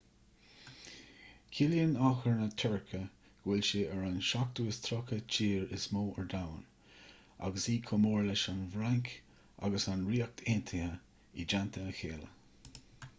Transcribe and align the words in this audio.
ciallaíonn 1.57 1.97
achar 2.07 2.37
na 2.39 2.47
tuirce 2.61 3.01
go 3.01 3.57
bhfuil 3.57 3.61
sé 3.67 3.81
ar 3.97 4.07
an 4.11 4.15
37ú 4.29 5.19
tír 5.35 5.67
is 5.79 5.85
mó 5.97 6.01
ar 6.23 6.27
domhan 6.33 6.65
agus 7.51 7.69
í 7.77 7.77
chomh 7.91 8.03
mór 8.09 8.25
leis 8.31 8.47
an 8.55 8.67
bhfrainc 8.77 9.15
agus 9.69 9.89
an 9.95 10.05
ríocht 10.13 10.45
aontaithe 10.57 10.91
i 10.91 11.49
dteannta 11.55 11.89
a 11.95 11.97
chéile 12.03 12.33